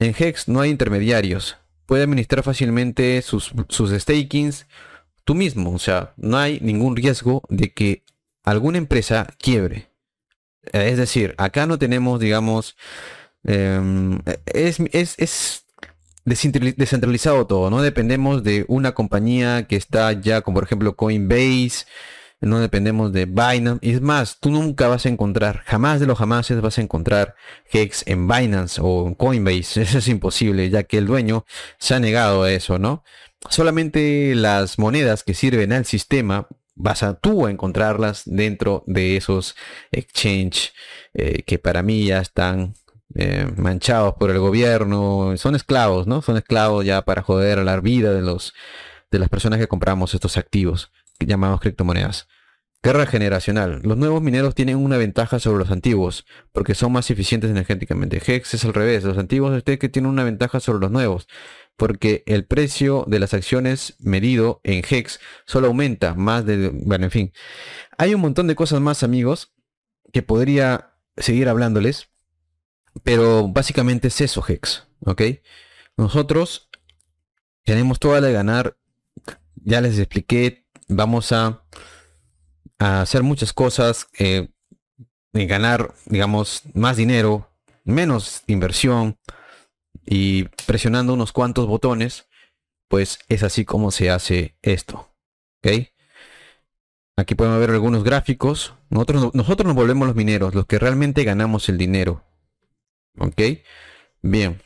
[0.00, 1.56] En Hex no hay intermediarios.
[1.86, 4.66] Puede administrar fácilmente sus, sus stakings
[5.24, 5.72] tú mismo.
[5.72, 8.04] O sea, no hay ningún riesgo de que
[8.44, 9.90] alguna empresa quiebre.
[10.72, 12.76] Es decir, acá no tenemos, digamos,
[13.48, 14.78] Em, es,
[15.16, 15.64] es,
[16.26, 21.86] descentralizado todo, no dependemos de una compañía que está ya, como por ejemplo Coinbase,
[22.40, 23.78] no dependemos de Binance.
[23.80, 27.36] Es más, tú nunca vas a encontrar, jamás de los jamás vas a encontrar
[27.72, 29.82] Hex en Binance o en Coinbase.
[29.82, 31.46] Eso es imposible, ya que el dueño
[31.78, 33.02] se ha negado a eso, ¿no?
[33.48, 39.56] Solamente las monedas que sirven al sistema vas a tú a encontrarlas dentro de esos
[39.90, 40.72] exchange
[41.14, 42.74] eh, que para mí ya están
[43.14, 46.22] eh, manchados por el gobierno, son esclavos, ¿no?
[46.22, 48.54] Son esclavos ya para joder a la vida de los
[49.10, 52.28] de las personas que compramos estos activos que llamamos criptomonedas.
[52.80, 53.80] Guerra generacional.
[53.82, 58.22] Los nuevos mineros tienen una ventaja sobre los antiguos porque son más eficientes energéticamente.
[58.24, 59.02] Hex es al revés.
[59.02, 61.26] Los antiguos ustedes que tienen una ventaja sobre los nuevos
[61.76, 66.70] porque el precio de las acciones medido en Hex solo aumenta más de...
[66.72, 67.32] Bueno, en fin.
[67.96, 69.54] Hay un montón de cosas más amigos
[70.12, 72.10] que podría seguir hablándoles,
[73.02, 74.86] pero básicamente es eso, Hex.
[75.04, 75.22] ¿Ok?
[75.96, 76.68] Nosotros
[77.64, 78.76] tenemos toda la ganar.
[79.56, 80.66] Ya les expliqué.
[80.88, 81.62] Vamos a,
[82.78, 84.08] hacer muchas cosas.
[84.18, 84.48] Eh,
[85.32, 87.50] ganar, digamos, más dinero,
[87.84, 89.18] menos inversión
[90.04, 92.26] y presionando unos cuantos botones,
[92.88, 95.10] pues es así como se hace esto.
[95.58, 95.88] ¿Ok?
[97.16, 98.74] Aquí podemos ver algunos gráficos.
[98.90, 102.24] Nosotros, nosotros nos volvemos los mineros, los que realmente ganamos el dinero.
[103.16, 103.40] ¿Ok?
[104.22, 104.60] Bien.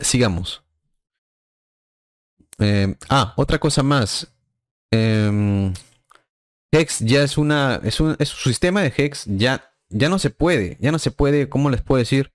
[0.00, 0.62] Sigamos.
[2.58, 4.32] Eh, ah, otra cosa más.
[4.90, 5.72] Em,
[6.72, 7.80] Hex ya es una.
[7.84, 10.76] Es un, es sistema de Hex ya, ya no se puede.
[10.80, 12.32] Ya no se puede, ¿cómo les puedo decir?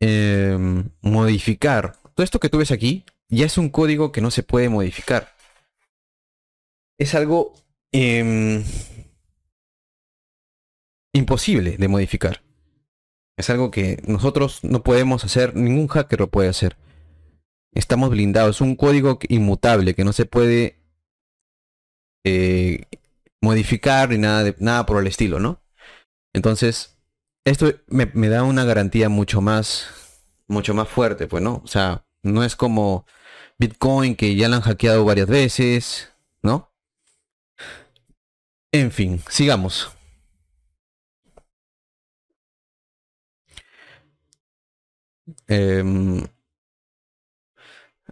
[0.00, 1.96] Em, modificar.
[2.14, 5.34] Todo esto que tú ves aquí ya es un código que no se puede modificar.
[6.98, 7.54] Es algo
[11.14, 12.42] imposible de modificar.
[13.36, 16.76] Es algo que nosotros no podemos hacer, ningún hacker lo puede hacer.
[17.72, 20.84] Estamos blindados, es un código inmutable que no se puede
[22.24, 22.84] eh,
[23.40, 25.62] modificar ni nada, de, nada por el estilo, ¿no?
[26.32, 26.98] Entonces,
[27.44, 29.88] esto me, me, da una garantía mucho más,
[30.46, 31.62] mucho más fuerte, pues, ¿no?
[31.64, 33.06] O sea, no es como
[33.58, 36.72] Bitcoin que ya lo han hackeado varias veces, ¿no?
[38.72, 39.94] En fin, sigamos.
[45.48, 46.26] Eh,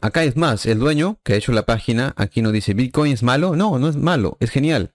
[0.01, 3.23] acá es más, el dueño que ha hecho la página, aquí no dice Bitcoin es
[3.23, 3.57] malo.
[3.57, 4.93] No, no es malo, es genial.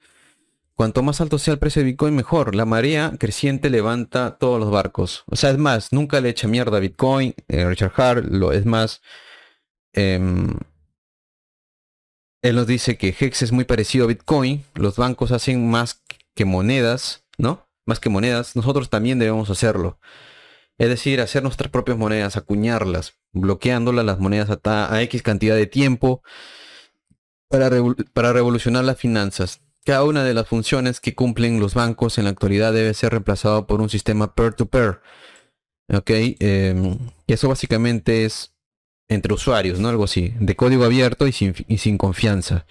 [0.76, 2.54] Cuanto más alto sea el precio de Bitcoin, mejor.
[2.54, 5.24] La marea creciente levanta todos los barcos.
[5.26, 7.34] O sea, es más, nunca le echa mierda a Bitcoin.
[7.48, 9.02] Eh, Richard Hart, lo es más.
[9.94, 10.20] Eh,
[12.44, 14.64] él nos dice que Hex es muy parecido a Bitcoin.
[14.76, 16.04] Los bancos hacen más
[16.36, 17.68] que monedas, ¿no?
[17.86, 18.56] Más que monedas.
[18.56, 20.00] Nosotros también debemos hacerlo.
[20.78, 26.22] Es decir, hacer nuestras propias monedas, acuñarlas, bloqueándolas las monedas a, X cantidad de tiempo
[27.50, 27.70] para,
[28.14, 29.62] para revolucionar las finanzas.
[29.86, 33.66] Cada una de las funciones que cumplen los bancos en la actualidad debe ser reemplazado
[33.66, 35.02] por un sistema peer-to-peer.
[35.92, 38.54] ok, eh, eso básicamente es
[39.08, 39.90] entre usuarios, ¿no?
[39.90, 42.66] Algo así, de código abierto y sin, y sin confianza,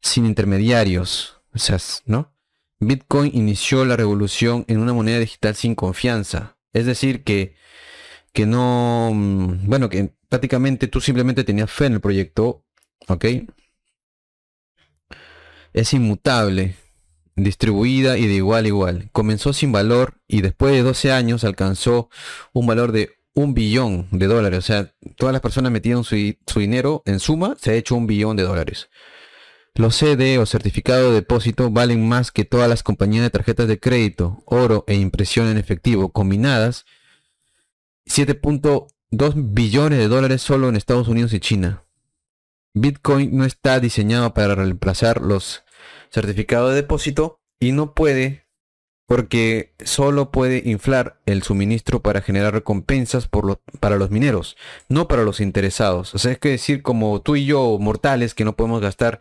[0.00, 2.32] sin intermediarios, o sea, ¿no?
[2.80, 7.54] Bitcoin inició la revolución en una moneda digital sin confianza, es decir, que,
[8.32, 12.64] que no, mm, bueno, que prácticamente tú simplemente tenías fe en el proyecto,
[13.08, 13.24] ¿ok?
[15.72, 16.76] Es inmutable,
[17.36, 19.08] distribuida y de igual a igual.
[19.12, 22.10] Comenzó sin valor y después de 12 años alcanzó
[22.52, 24.58] un valor de un billón de dólares.
[24.58, 28.06] O sea, todas las personas metieron su, su dinero en suma, se ha hecho un
[28.06, 28.88] billón de dólares.
[29.76, 33.80] Los CD o certificado de depósito valen más que todas las compañías de tarjetas de
[33.80, 36.84] crédito, oro e impresión en efectivo combinadas.
[38.06, 41.84] 7.2 billones de dólares solo en Estados Unidos y China.
[42.72, 45.64] Bitcoin no está diseñado para reemplazar los
[46.12, 48.43] certificados de depósito y no puede
[49.06, 54.56] porque solo puede inflar el suministro para generar recompensas por para los mineros,
[54.88, 56.14] no para los interesados.
[56.14, 59.20] O sea, es que decir como tú y yo, mortales, que no podemos gastar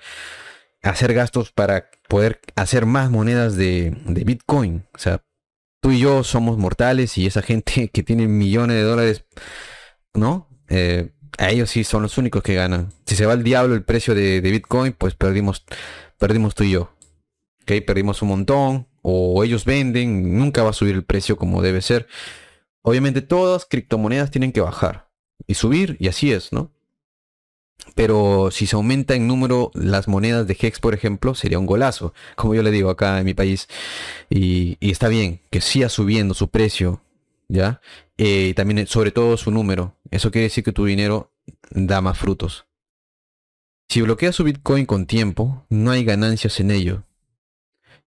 [0.83, 4.85] hacer gastos para poder hacer más monedas de, Bitcoin.
[4.93, 5.23] O sea,
[5.81, 9.25] tú y yo somos mortales y esa gente que tiene millones de dólares,
[10.13, 10.47] ¿no?
[10.69, 12.91] Eh, a ellos sí son los únicos que ganan.
[13.05, 15.65] Si se va al diablo el precio de, Bitcoin, pues perdimos,
[16.19, 16.93] perdimos tú y yo.
[17.63, 17.83] ¿Ok?
[17.87, 18.87] Perdimos un montón.
[19.03, 22.07] O ellos venden, nunca va a subir el precio como debe ser.
[22.81, 25.09] Obviamente todas criptomonedas tienen que bajar
[25.45, 26.71] y subir, y así es, ¿no?
[27.95, 32.13] Pero si se aumenta en número las monedas de Hex, por ejemplo, sería un golazo,
[32.35, 33.67] como yo le digo acá en mi país.
[34.29, 37.01] Y, está bien que siga subiendo su precio,
[37.49, 37.81] ¿ya?
[38.17, 39.97] Eh, y también, sobre todo, su número.
[40.11, 41.31] Eso quiere decir que tu dinero
[41.71, 42.65] da más frutos.
[43.89, 47.03] Si bloqueas su Bitcoin con tiempo, no hay ganancias en ello.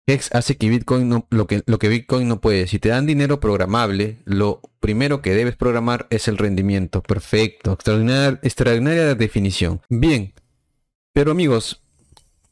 [0.08, 2.68] Hex hace que Bitcoin no, lo que, lo que Bitcoin no puede.
[2.68, 7.02] Si te dan dinero programable, lo primero que debes programar es el rendimiento.
[7.02, 7.74] Perfecto.
[7.74, 9.82] Extraordinaria, extraordinaria definición.
[9.90, 10.34] Bien.
[11.14, 11.82] Pero amigos,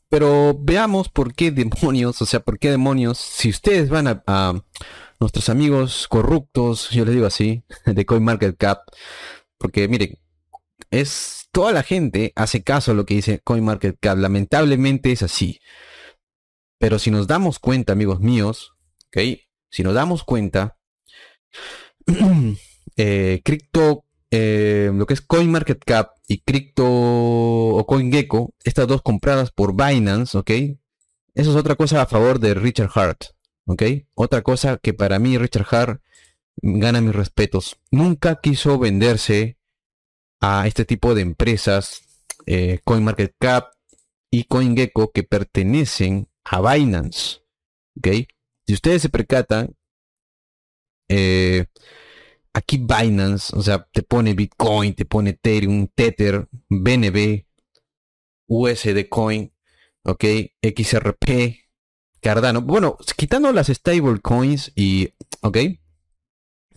[0.10, 4.64] pero veamos por qué demonios, o sea, por qué demonios, si ustedes van a, a
[5.20, 8.80] nuestros amigos corruptos, yo les digo así, de CoinMarketCap,
[9.58, 10.18] porque miren,
[10.92, 15.60] es toda la gente hace caso a lo que dice CoinMarketCap, lamentablemente es así.
[16.84, 18.74] Pero si nos damos cuenta, amigos míos,
[19.08, 19.40] ¿ok?
[19.70, 20.78] Si nos damos cuenta,
[22.98, 29.78] eh, Crypto, eh, lo que es CoinMarketCap y Crypto o CoinGecko, estas dos compradas por
[29.78, 30.50] Binance, ¿ok?
[31.34, 33.28] Eso es otra cosa a favor de Richard Hart,
[33.66, 33.84] ¿ok?
[34.14, 36.02] Otra cosa que para mí Richard Hart
[36.58, 37.78] gana mis respetos.
[37.92, 39.58] Nunca quiso venderse
[40.42, 42.02] a este tipo de empresas,
[42.46, 43.72] eh, CoinMarketCap
[44.30, 47.42] y CoinGecko, que pertenecen a Binance.
[47.98, 48.08] ¿Ok?
[48.66, 49.76] Si ustedes se percatan,
[51.10, 51.66] eh,
[52.54, 57.46] aquí Binance, o sea, te pone Bitcoin, te pone Ethereum, Tether, BNB,
[58.48, 59.52] USD Coin.
[60.04, 60.24] ok,
[60.62, 61.64] XRP,
[62.22, 62.62] Cardano.
[62.62, 65.58] Bueno, quitando las stable coins y, ok,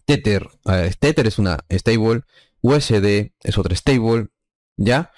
[0.05, 2.23] Tether, uh, Tether es una stable,
[2.63, 4.29] USD es otra stable,
[4.77, 5.13] ¿ya?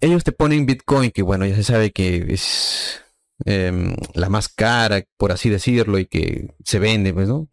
[0.00, 3.02] Ellos te ponen Bitcoin, que bueno, ya se sabe que es
[3.46, 7.48] eh, la más cara, por así decirlo, y que se vende, pues, ¿no?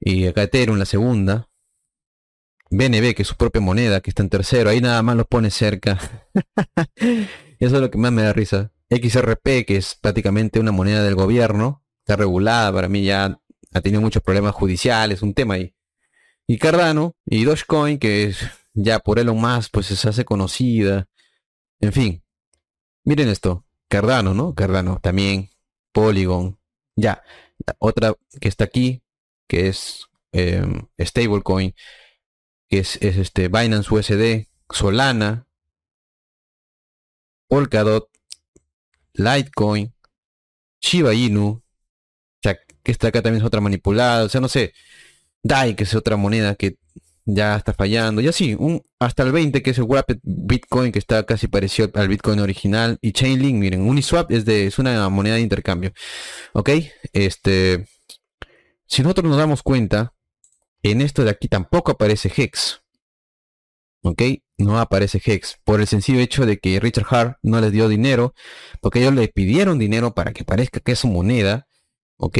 [0.00, 1.48] Y acá Ethereum, la segunda.
[2.70, 5.50] BNB, que es su propia moneda, que está en tercero, ahí nada más lo pone
[5.50, 5.98] cerca.
[7.58, 8.72] Eso es lo que más me da risa.
[8.90, 13.38] XRP, que es prácticamente una moneda del gobierno, está regulada, para mí ya
[13.72, 15.74] ha tenido muchos problemas judiciales, un tema ahí.
[16.46, 18.38] Y Cardano y Dogecoin, que es
[18.74, 21.06] ya por Elon Musk, pues se hace conocida.
[21.80, 22.24] En fin,
[23.04, 24.54] miren esto, Cardano, ¿no?
[24.54, 25.50] Cardano, también
[25.92, 26.58] Polygon.
[26.96, 27.22] Ya,
[27.78, 29.02] otra que está aquí,
[29.46, 30.62] que es eh,
[31.00, 31.74] stablecoin,
[32.68, 35.46] que es, es, este Binance USD, Solana,
[37.48, 38.10] Polkadot,
[39.14, 39.94] Litecoin,
[40.80, 41.62] Shiba Inu, o
[42.42, 44.74] sea, que está acá también es otra manipulada, o sea, no sé,
[45.42, 46.76] DAI, que es otra moneda que
[47.30, 48.22] ya está fallando.
[48.22, 51.90] Y así, un, hasta el 20, que es el Wrapped Bitcoin, que está casi parecido
[51.94, 52.98] al Bitcoin original.
[53.02, 55.92] Y Chainlink, miren, Uniswap es, de, es una moneda de intercambio.
[56.54, 56.70] ¿Ok?
[57.12, 57.86] Este,
[58.86, 60.14] si nosotros nos damos cuenta,
[60.82, 62.80] en esto de aquí tampoco aparece Hex.
[64.02, 64.22] ¿Ok?
[64.56, 65.58] No aparece Hex.
[65.64, 68.32] Por el sencillo hecho de que Richard Hart no les dio dinero.
[68.80, 71.66] Porque ellos le pidieron dinero para que parezca que es su moneda.
[72.16, 72.38] ¿Ok?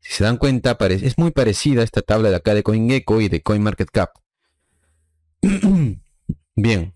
[0.00, 3.28] Si se dan cuenta, es muy parecida a esta tabla de acá de CoinGecko y
[3.28, 4.10] de CoinMarketCap.
[6.56, 6.94] Bien.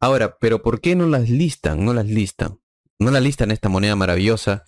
[0.00, 1.84] Ahora, pero ¿por qué no las listan?
[1.84, 2.60] No las listan.
[2.98, 4.64] No las listan esta moneda maravillosa.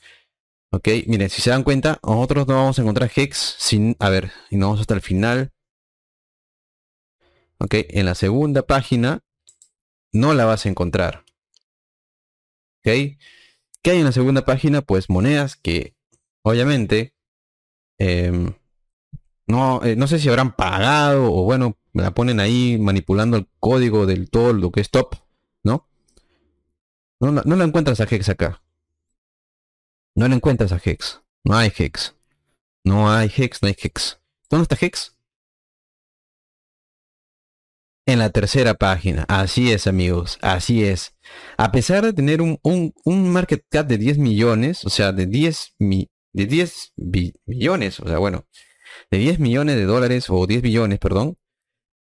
[0.71, 3.97] Ok, miren, si se dan cuenta, nosotros no vamos a encontrar Hex sin...
[3.99, 5.53] A ver, y nos vamos hasta el final.
[7.59, 9.21] Ok, en la segunda página
[10.13, 11.25] no la vas a encontrar.
[12.81, 13.19] Ok.
[13.83, 14.83] ¿Qué hay en la segunda página?
[14.83, 15.95] Pues monedas que,
[16.43, 17.15] obviamente,
[17.99, 18.55] em,
[19.47, 23.49] no, eh, no sé si habrán pagado o bueno, me la ponen ahí manipulando el
[23.61, 25.17] código del todo lo que es top,
[25.63, 25.89] ¿no?
[27.21, 28.63] No, no la encuentras a Hex acá.
[30.15, 31.23] No la encuentras a Hex.
[31.45, 32.15] No hay Hex.
[32.85, 34.21] No hay Hex, no hay Hex.
[34.51, 35.17] ¿Dónde está Hex?
[38.05, 39.25] En la tercera página.
[39.29, 40.39] Así es, amigos.
[40.43, 41.15] Así es.
[41.57, 45.77] A pesar de tener un, un, market cap de 10 millones, o sea, de 10,
[45.79, 46.95] mi, de 10
[47.47, 48.47] millones, o sea, bueno,
[49.11, 51.39] de 10 millones de dólares o 10 billones, perdón,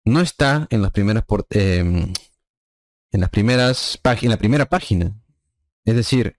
[0.04, 2.12] no está en las primeras em,
[3.12, 5.14] en las primeras páginas, en la primera página.
[5.84, 6.38] Es decir,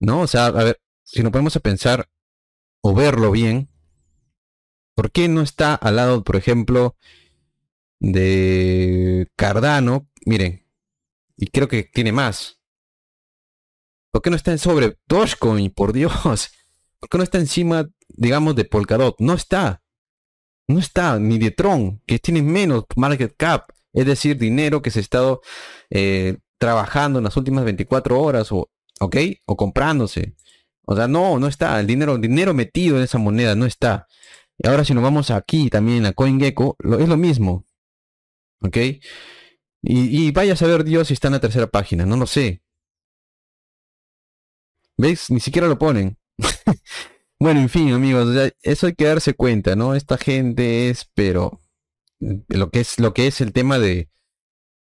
[0.00, 2.10] no, o sea, a ver, si nos ponemos a pensar
[2.80, 3.70] o verlo bien,
[4.94, 6.96] ¿por qué no está al lado, por ejemplo,
[8.00, 10.08] de Cardano?
[10.26, 10.66] Miren,
[11.36, 12.60] y creo que tiene más.
[14.10, 16.12] ¿Por qué no está en sobre Dogecoin, por Dios?
[16.98, 19.16] ¿Por qué no está encima, digamos, de Polkadot?
[19.20, 19.82] No está.
[20.68, 24.98] No está, ni de Tron, que tiene menos market cap, es decir, dinero que se
[24.98, 25.40] ha estado
[25.90, 29.16] eh, trabajando en las últimas 24 horas, o, ¿ok?
[29.46, 30.34] O comprándose.
[30.86, 31.78] O sea, no, no está.
[31.80, 34.06] El dinero, dinero metido en esa moneda no está.
[34.58, 37.64] Y ahora si nos vamos aquí también a CoinGecko, lo, es lo mismo.
[38.60, 38.76] ¿Ok?
[38.76, 39.00] Y,
[39.82, 42.62] y, vaya a saber Dios si está en la tercera página, no lo sé.
[44.96, 45.30] ¿Veis?
[45.30, 46.18] Ni siquiera lo ponen.
[47.38, 49.94] Bueno, en fin, amigos, eso hay que darse cuenta, ¿no?
[49.94, 51.60] Esta gente es, pero
[52.18, 54.08] lo que es lo que es el tema de,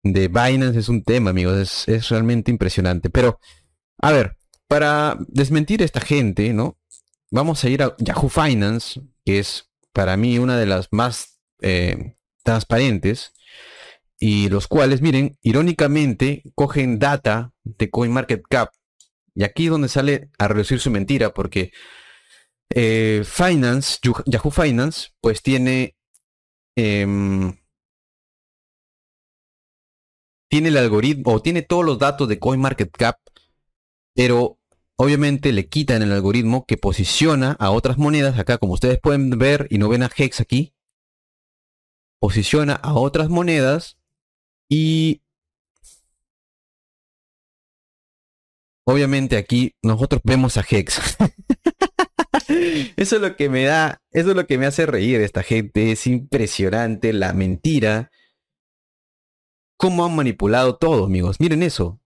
[0.03, 3.09] de Binance es un tema, amigos, es, realmente impresionante.
[3.09, 3.39] Pero,
[4.01, 4.37] a ver,
[4.67, 6.77] para desmentir a esta gente, ¿no?
[7.31, 12.15] Vamos a ir a Yahoo Finance, que es para mí una de las más eh,
[12.43, 13.33] transparentes,
[14.19, 18.71] y los cuales, miren, irónicamente, cogen data de CoinMarketCap.
[19.35, 21.71] Y aquí es donde sale a reducir su mentira, porque
[22.70, 25.95] eh, Finance, Yahoo Finance, pues tiene
[26.76, 27.53] em,
[30.49, 33.20] tiene el algoritmo o tiene todos los datos de CoinMarketCap,
[34.15, 34.59] pero
[34.97, 39.68] obviamente le quitan el algoritmo que posiciona a otras monedas acá, como ustedes pueden ver
[39.70, 40.74] y no ven a Hex aquí,
[42.20, 43.97] posiciona a otras monedas
[44.70, 45.22] y
[48.86, 51.18] obviamente aquí nosotros vemos a Hex.
[52.95, 55.91] Eso es lo que me da, eso es lo que me hace reír esta gente.
[55.91, 58.11] Es impresionante la mentira.
[59.77, 61.39] Cómo han manipulado todo, amigos.
[61.39, 61.99] Miren eso.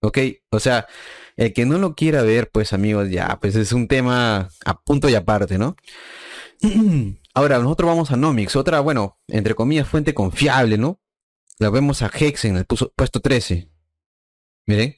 [0.00, 0.18] Ok,
[0.50, 0.86] o sea,
[1.36, 5.08] el que no lo quiera ver, pues amigos, ya, pues es un tema a punto
[5.08, 5.76] y aparte, ¿no?
[7.34, 11.00] Ahora, nosotros vamos a Nomics, otra, bueno, entre comillas, fuente confiable, ¿no?
[11.58, 13.68] La vemos a Hex en el puesto 13.
[14.66, 14.97] Miren.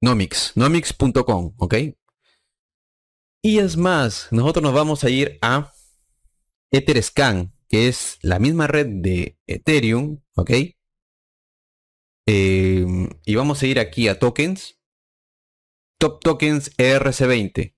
[0.00, 1.74] Nomics, nomics.com, ¿ok?
[3.42, 5.72] Y es más, nosotros nos vamos a ir a
[6.70, 10.50] Etherscan, que es la misma red de Ethereum, ¿ok?
[12.26, 14.78] Em, y vamos a ir aquí a tokens,
[15.98, 17.74] top tokens ERC20,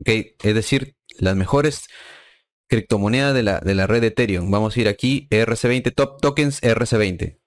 [0.00, 0.08] ¿ok?
[0.42, 1.86] Es decir, las mejores
[2.68, 4.50] criptomonedas de la, de la red de Ethereum.
[4.50, 7.39] Vamos a ir aquí, ERC20, top tokens ERC20.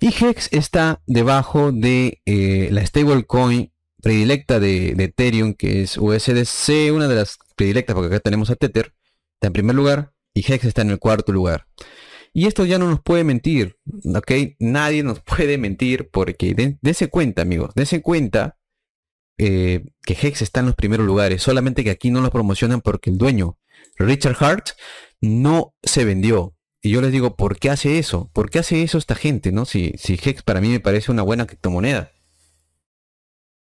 [0.00, 3.70] Y Hex está debajo de eh, la stablecoin
[4.02, 8.94] predilecta de, Ethereum, que es USDC, una de las predilectas, porque acá tenemos a Tether,
[9.34, 11.66] está en primer lugar, y Hex está en el cuarto lugar.
[12.32, 13.76] Y esto ya no nos puede mentir,
[14.14, 14.32] ¿ok?
[14.58, 18.56] Nadie nos puede mentir porque dése cuenta, amigos, dése cuenta
[19.36, 23.10] eh, que Hex está en los primeros lugares, solamente que aquí no lo promocionan porque
[23.10, 23.58] el dueño,
[23.96, 24.68] Richard Hart,
[25.20, 26.54] no se vendió.
[26.82, 28.30] Y yo les digo, ¿por qué hace eso?
[28.32, 29.52] ¿Por qué hace eso esta gente?
[29.52, 29.66] ¿no?
[29.66, 32.12] Si, si Hex para mí me parece una buena criptomoneda.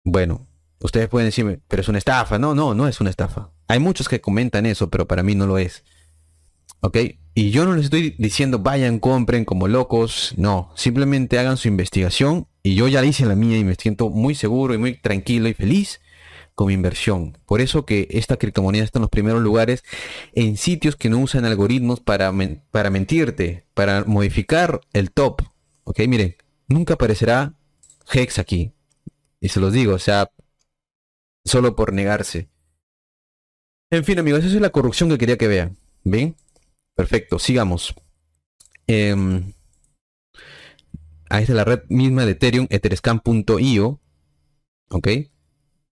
[0.03, 0.47] Bueno,
[0.80, 2.38] ustedes pueden decirme, pero es una estafa.
[2.38, 3.51] No, no, no es una estafa.
[3.68, 5.84] Hay muchos que comentan eso, pero para mí no lo es.
[6.82, 6.97] ¿Ok?
[7.34, 10.34] Y yo no les estoy diciendo vayan, compren como locos.
[10.38, 12.47] No, simplemente hagan su investigación.
[12.61, 15.53] Y yo ya hice la mía y me siento muy seguro y muy tranquilo y
[15.53, 15.99] feliz
[16.58, 17.38] con mi inversión.
[17.45, 19.84] Por eso que esta criptomoneda está en los primeros lugares
[20.34, 22.34] en sitios que no usan algoritmos para,
[22.72, 25.43] para mentirte, para modificar el top.
[25.84, 26.36] Ok, miren,
[26.68, 27.53] nunca aparecerá
[28.12, 28.74] Hex aquí.
[29.39, 30.32] Y se los digo, o sea,
[31.45, 32.49] solo por negarse.
[33.91, 35.78] En fin, amigos, esa es la corrupción que quería que vean.
[36.03, 36.36] ¿Bien?
[36.95, 37.93] Perfecto, sigamos.
[38.88, 39.16] Eh,
[41.30, 44.01] ahí está la red misma de Ethereum, etherscan.io.
[44.89, 45.08] ¿Ok?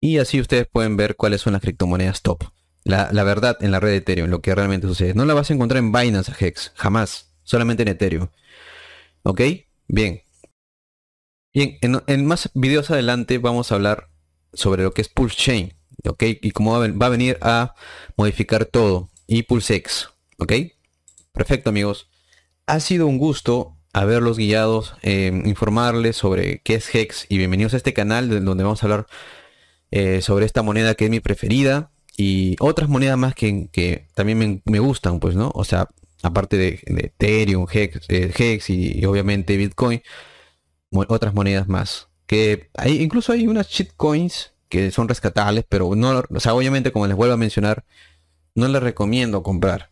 [0.04, 2.44] Y así ustedes pueden ver cuáles son las criptomonedas top.
[2.82, 5.14] La, la, verdad en la red de Ethereum, lo que realmente sucede.
[5.14, 7.32] No la vas a encontrar en Binance Hex, jamás.
[7.42, 8.28] Solamente en Ethereum.
[9.22, 9.40] ¿Ok?
[9.88, 10.20] Bien.
[11.54, 14.10] Bien, en, más videos adelante vamos a hablar
[14.52, 15.72] sobre lo que es Pulse Chain,
[16.06, 16.22] ¿ok?
[16.42, 17.74] Y cómo va, a venir a
[18.18, 19.08] modificar todo.
[19.26, 20.52] Y PulseX, ¿ok?
[21.32, 22.10] Perfecto, amigos.
[22.66, 27.78] Ha sido un gusto haberlos guiados, eh, informarles sobre qué es Hex y bienvenidos a
[27.78, 29.06] este canal donde vamos a hablar
[29.96, 34.78] eh, sobre esta moneda que es mi preferida y otras monedas más que, también me,
[34.80, 35.52] gustan, pues, ¿no?
[35.54, 35.88] O sea,
[36.22, 40.02] aparte de, Ethereum, Hex, Hex y obviamente Bitcoin
[40.90, 42.08] otras monedas más.
[42.26, 47.06] Que hay, incluso hay unas shitcoins que son rescatables, pero no, o sea, obviamente como
[47.06, 47.84] les vuelvo a mencionar,
[48.56, 49.90] no les recomiendo comprar.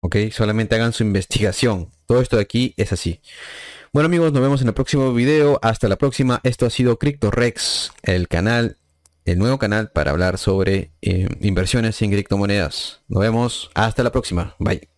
[0.00, 0.16] ¿Ok?
[0.30, 1.90] Solamente hagan su investigación.
[2.06, 3.20] Todo esto de aquí es así.
[3.94, 5.58] Bueno amigos, nos vemos en el próximo video.
[5.62, 6.40] Hasta la próxima.
[6.44, 8.76] Esto ha sido CryptoRex, el canal,
[9.28, 13.02] el nuevo canal para hablar sobre eh, inversiones en criptomonedas.
[13.08, 13.70] Nos vemos.
[13.74, 14.56] Hasta la próxima.
[14.58, 14.88] Bye.